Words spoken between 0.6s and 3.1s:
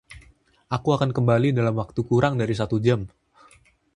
Aku akan kembali dalam waktu kurang dari satu jam.